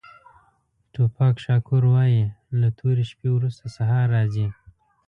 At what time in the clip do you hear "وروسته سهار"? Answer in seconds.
3.33-4.05